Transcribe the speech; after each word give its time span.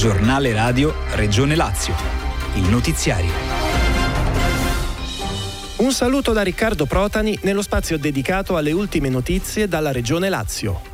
Giornale 0.00 0.54
Radio 0.54 0.94
Regione 1.10 1.54
Lazio. 1.54 1.94
Il 2.54 2.70
notiziario. 2.70 3.30
Un 5.76 5.92
saluto 5.92 6.32
da 6.32 6.40
Riccardo 6.40 6.86
Protani 6.86 7.38
nello 7.42 7.60
spazio 7.60 7.98
dedicato 7.98 8.56
alle 8.56 8.72
ultime 8.72 9.10
notizie 9.10 9.68
dalla 9.68 9.92
Regione 9.92 10.30
Lazio. 10.30 10.89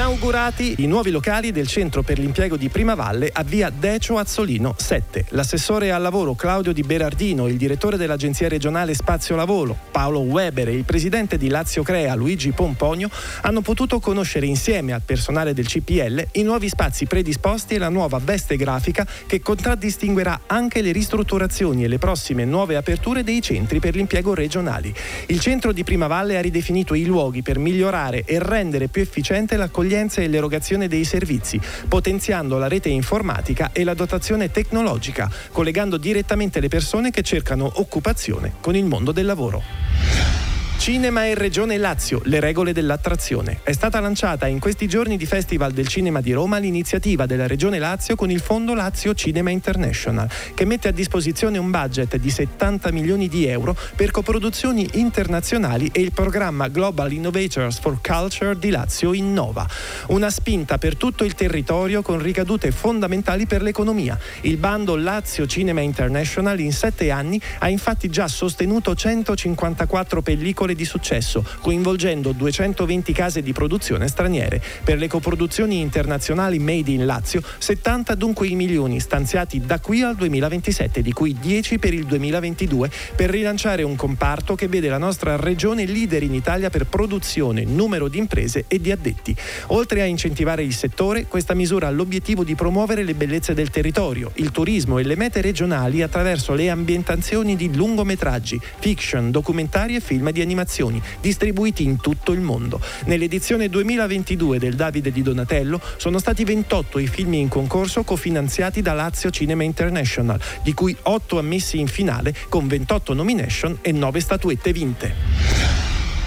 Inaugurati 0.00 0.76
i 0.78 0.86
nuovi 0.86 1.10
locali 1.10 1.52
del 1.52 1.66
Centro 1.66 2.00
per 2.00 2.18
l'impiego 2.18 2.56
di 2.56 2.70
Primavalle 2.70 3.28
a 3.30 3.42
via 3.42 3.68
Decio 3.68 4.16
Azzolino 4.16 4.74
7. 4.74 5.26
L'assessore 5.28 5.92
al 5.92 6.00
lavoro 6.00 6.34
Claudio 6.34 6.72
Di 6.72 6.80
Berardino, 6.80 7.46
il 7.46 7.58
direttore 7.58 7.98
dell'Agenzia 7.98 8.48
regionale 8.48 8.94
Spazio 8.94 9.36
Lavoro 9.36 9.76
Paolo 9.90 10.20
Weber 10.20 10.68
e 10.68 10.74
il 10.74 10.84
presidente 10.84 11.36
di 11.36 11.48
Lazio 11.48 11.82
Crea 11.82 12.14
Luigi 12.14 12.50
Pomponio 12.52 13.10
hanno 13.42 13.60
potuto 13.60 14.00
conoscere 14.00 14.46
insieme 14.46 14.94
al 14.94 15.02
personale 15.02 15.52
del 15.52 15.66
CPL 15.66 16.28
i 16.32 16.42
nuovi 16.44 16.70
spazi 16.70 17.04
predisposti 17.04 17.74
e 17.74 17.78
la 17.78 17.90
nuova 17.90 18.18
veste 18.24 18.56
grafica 18.56 19.06
che 19.26 19.42
contraddistinguerà 19.42 20.40
anche 20.46 20.80
le 20.80 20.92
ristrutturazioni 20.92 21.84
e 21.84 21.88
le 21.88 21.98
prossime 21.98 22.46
nuove 22.46 22.76
aperture 22.76 23.22
dei 23.22 23.42
centri 23.42 23.80
per 23.80 23.94
l'impiego 23.94 24.32
regionali. 24.32 24.94
Il 25.26 25.40
centro 25.40 25.72
di 25.72 25.84
Primavalle 25.84 26.38
ha 26.38 26.40
ridefinito 26.40 26.94
i 26.94 27.04
luoghi 27.04 27.42
per 27.42 27.58
migliorare 27.58 28.24
e 28.24 28.38
rendere 28.38 28.88
più 28.88 29.02
efficiente 29.02 29.58
l'accoglienza 29.58 29.88
e 29.90 30.28
l'erogazione 30.28 30.86
dei 30.86 31.04
servizi, 31.04 31.60
potenziando 31.88 32.58
la 32.58 32.68
rete 32.68 32.88
informatica 32.88 33.70
e 33.72 33.82
la 33.82 33.94
dotazione 33.94 34.50
tecnologica, 34.50 35.28
collegando 35.50 35.96
direttamente 35.96 36.60
le 36.60 36.68
persone 36.68 37.10
che 37.10 37.22
cercano 37.22 37.70
occupazione 37.74 38.52
con 38.60 38.76
il 38.76 38.84
mondo 38.84 39.10
del 39.10 39.26
lavoro. 39.26 40.49
Cinema 40.80 41.26
e 41.26 41.34
Regione 41.34 41.76
Lazio, 41.76 42.22
le 42.24 42.40
regole 42.40 42.72
dell'attrazione. 42.72 43.60
È 43.62 43.72
stata 43.72 44.00
lanciata 44.00 44.46
in 44.46 44.58
questi 44.58 44.88
giorni 44.88 45.18
di 45.18 45.26
Festival 45.26 45.72
del 45.72 45.86
Cinema 45.86 46.22
di 46.22 46.32
Roma 46.32 46.56
l'iniziativa 46.56 47.26
della 47.26 47.46
Regione 47.46 47.78
Lazio 47.78 48.16
con 48.16 48.30
il 48.30 48.40
Fondo 48.40 48.72
Lazio 48.72 49.12
Cinema 49.12 49.50
International, 49.50 50.26
che 50.54 50.64
mette 50.64 50.88
a 50.88 50.90
disposizione 50.90 51.58
un 51.58 51.70
budget 51.70 52.16
di 52.16 52.30
70 52.30 52.92
milioni 52.92 53.28
di 53.28 53.44
euro 53.44 53.76
per 53.94 54.10
coproduzioni 54.10 54.88
internazionali 54.94 55.90
e 55.92 56.00
il 56.00 56.12
programma 56.12 56.68
Global 56.68 57.12
Innovators 57.12 57.78
for 57.78 58.00
Culture 58.00 58.58
di 58.58 58.70
Lazio 58.70 59.12
Innova. 59.12 59.68
Una 60.06 60.30
spinta 60.30 60.78
per 60.78 60.96
tutto 60.96 61.24
il 61.24 61.34
territorio 61.34 62.00
con 62.00 62.22
ricadute 62.22 62.70
fondamentali 62.70 63.44
per 63.44 63.60
l'economia. 63.60 64.18
Il 64.40 64.56
bando 64.56 64.96
Lazio 64.96 65.44
Cinema 65.44 65.82
International 65.82 66.58
in 66.58 66.72
sette 66.72 67.10
anni 67.10 67.38
ha 67.58 67.68
infatti 67.68 68.08
già 68.08 68.28
sostenuto 68.28 68.94
154 68.94 70.22
pellicole 70.22 70.68
di 70.74 70.84
successo, 70.84 71.44
coinvolgendo 71.60 72.32
220 72.32 73.12
case 73.12 73.42
di 73.42 73.52
produzione 73.52 74.08
straniere. 74.08 74.62
Per 74.84 74.98
le 74.98 75.08
coproduzioni 75.08 75.80
internazionali 75.80 76.58
made 76.58 76.90
in 76.90 77.06
Lazio, 77.06 77.42
70 77.58 78.14
dunque 78.14 78.46
i 78.46 78.54
milioni 78.54 79.00
stanziati 79.00 79.60
da 79.60 79.80
qui 79.80 80.02
al 80.02 80.16
2027, 80.16 81.02
di 81.02 81.12
cui 81.12 81.36
10 81.38 81.78
per 81.78 81.94
il 81.94 82.04
2022, 82.04 82.90
per 83.16 83.30
rilanciare 83.30 83.82
un 83.82 83.96
comparto 83.96 84.54
che 84.54 84.68
vede 84.68 84.88
la 84.88 84.98
nostra 84.98 85.36
regione 85.36 85.86
leader 85.86 86.22
in 86.22 86.34
Italia 86.34 86.70
per 86.70 86.86
produzione, 86.86 87.64
numero 87.64 88.08
di 88.08 88.18
imprese 88.18 88.64
e 88.68 88.80
di 88.80 88.90
addetti. 88.90 89.34
Oltre 89.68 90.02
a 90.02 90.04
incentivare 90.04 90.62
il 90.62 90.74
settore, 90.74 91.26
questa 91.26 91.54
misura 91.54 91.86
ha 91.86 91.90
l'obiettivo 91.90 92.44
di 92.44 92.54
promuovere 92.54 93.04
le 93.04 93.14
bellezze 93.14 93.54
del 93.54 93.70
territorio, 93.70 94.32
il 94.34 94.50
turismo 94.50 94.98
e 94.98 95.04
le 95.04 95.16
mete 95.16 95.40
regionali 95.40 96.02
attraverso 96.02 96.54
le 96.54 96.70
ambientazioni 96.70 97.56
di 97.56 97.74
lungometraggi, 97.74 98.60
fiction, 98.78 99.30
documentari 99.30 99.96
e 99.96 100.00
film 100.00 100.30
di 100.30 100.40
animazioni 100.60 101.00
distribuiti 101.20 101.84
in 101.84 101.98
tutto 102.00 102.32
il 102.32 102.40
mondo. 102.40 102.80
Nell'edizione 103.06 103.68
2022 103.68 104.58
del 104.58 104.74
Davide 104.74 105.10
di 105.10 105.22
Donatello 105.22 105.80
sono 105.96 106.18
stati 106.18 106.44
28 106.44 106.98
i 106.98 107.06
film 107.06 107.34
in 107.34 107.48
concorso 107.48 108.02
cofinanziati 108.02 108.82
da 108.82 108.92
Lazio 108.92 109.30
Cinema 109.30 109.62
International, 109.62 110.38
di 110.62 110.74
cui 110.74 110.96
8 111.00 111.38
ammessi 111.38 111.78
in 111.78 111.88
finale 111.88 112.34
con 112.48 112.66
28 112.66 113.14
nomination 113.14 113.78
e 113.80 113.92
9 113.92 114.20
statuette 114.20 114.72
vinte. 114.72 115.29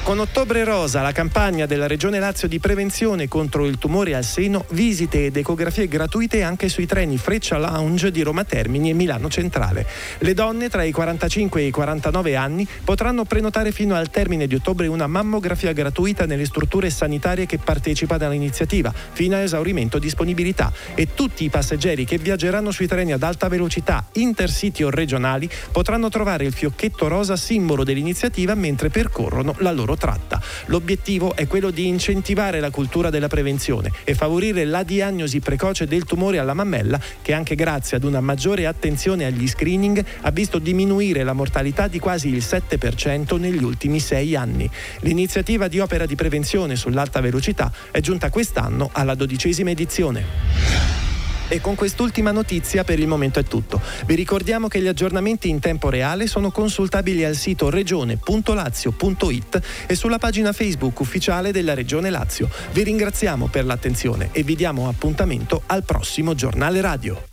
Con 0.04 0.20
Ottobre 0.20 0.66
Rosa, 0.66 1.02
la 1.02 1.14
campagna 1.14 1.66
della 1.66 1.88
Regione 1.88 2.20
Lazio 2.20 2.50
di 2.50 2.60
prevenzione 2.60 3.30
contro 3.30 3.66
il 3.66 3.78
tumore 3.78 4.16
al 4.16 4.26
seno, 4.26 4.66
visite 4.72 5.28
ed 5.28 5.38
ecografie 5.38 5.88
gratuite 5.88 6.44
anche 6.44 6.68
sui 6.68 6.86
treni 6.86 7.18
Freccia 7.18 7.58
Lounge 7.58 8.12
di 8.12 8.22
Roma 8.22 8.44
Termini 8.44 8.90
e 8.90 8.94
Milano 8.94 9.30
Centrale. 9.30 9.88
Le 10.18 10.34
donne 10.34 10.68
tra 10.68 10.84
i 10.84 10.92
45 10.92 11.62
e 11.62 11.68
i 11.68 11.72
49 11.72 12.36
anni 12.36 12.68
potranno 12.84 13.24
prenotare 13.24 13.72
fino 13.72 13.96
al 13.96 14.10
termine 14.10 14.46
di 14.46 14.56
ottobre 14.56 14.88
una 14.88 15.08
mammografia 15.08 15.72
gratuita 15.72 16.26
nelle 16.26 16.46
strutture 16.46 16.90
sanitarie 16.90 17.46
che 17.46 17.58
partecipano 17.58 18.26
all'iniziativa, 18.26 18.94
fino 19.14 19.38
a 19.38 19.40
esaurimento 19.40 20.00
disponibilità. 20.00 20.70
E 20.96 21.14
tutti 21.14 21.46
i 21.46 21.50
passeggeri 21.50 22.04
che 22.04 22.18
viaggeranno 22.18 22.72
sui 22.72 22.88
treni 22.88 23.14
ad 23.14 23.24
alta 23.24 23.48
velocità, 23.48 24.06
intercity 24.12 24.84
o 24.84 24.90
regionali, 24.90 25.50
potranno 25.72 26.10
trovare 26.10 26.44
il 26.44 26.52
fiocchetto 26.52 27.08
rosa 27.08 27.38
simbolo 27.38 27.86
dell'iniziativa 27.86 28.54
mentre 28.54 28.90
percorrono 28.90 29.56
la 29.60 29.72
loro 29.72 29.92
tratta. 29.96 30.42
L'obiettivo 30.66 31.36
è 31.36 31.48
quello 31.48 31.72
di 31.72 31.88
incentivare 31.88 32.60
la 32.60 32.70
cultura 32.70 33.10
della 33.10 33.28
prevenzione 33.28 33.92
e 34.04 34.14
favorire 34.14 34.66
la 34.66 34.84
diagnosi 34.84 35.40
precoce 35.40 35.86
del 35.86 36.04
tumore 36.06 36.40
alla 36.40 36.54
mammella 36.54 37.00
che 37.22 37.34
anche 37.34 37.56
grazie 37.56 37.98
ad 37.98 38.04
una 38.04 38.22
maggiore 38.22 38.66
attenzione 38.66 39.26
agli 39.26 39.48
screening 39.48 40.04
ha 40.22 40.32
visto 40.32 40.60
diminuire 40.60 41.24
la 41.24 41.34
mortalità 41.34 41.88
di 41.88 42.00
quasi 42.00 42.30
il 42.30 42.38
7% 42.38 43.40
negli 43.40 43.64
ultimi 43.64 44.00
sei 44.00 44.36
anni. 44.36 44.70
L'iniziativa 45.00 45.68
di 45.68 45.80
opera 45.80 46.06
di 46.06 46.16
prevenzione 46.16 46.76
sull'alta 46.76 47.22
velocità 47.22 47.72
è 47.92 48.00
giunta 48.00 48.30
quest'anno 48.30 48.90
alla 48.92 49.16
dodicesima 49.16 49.70
edizione. 49.70 51.13
E 51.48 51.62
con 51.62 51.76
quest'ultima 51.76 52.32
notizia 52.32 52.84
per 52.84 53.00
il 53.00 53.08
momento 53.08 53.40
è 53.40 53.44
tutto. 53.44 53.82
Vi 54.06 54.16
ricordiamo 54.16 54.68
che 54.68 54.82
gli 54.82 54.88
aggiornamenti 54.88 55.50
in 55.50 55.60
tempo 55.60 55.90
reale 55.90 56.28
sono 56.28 56.52
consultabili 56.52 57.24
al 57.24 57.36
sito 57.36 57.70
regione.lazio.it 57.70 59.62
e 59.88 59.96
sulla 59.96 60.18
pagina 60.18 60.54
Facebook 60.54 61.00
ufficiale 61.00 61.52
della 61.52 61.74
Regione 61.74 62.10
Lazio. 62.10 62.50
Vi 62.72 62.84
ringraziamo 62.84 63.48
per 63.48 63.66
l'attenzione 63.66 64.30
e 64.32 64.44
vi 64.44 64.56
diamo 64.56 64.88
appuntamento 64.88 65.64
al 65.68 65.84
prossimo 65.84 66.34
giornale 66.34 66.82
radio. 66.82 67.33